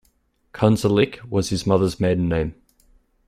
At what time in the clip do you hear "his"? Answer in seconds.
1.49-1.67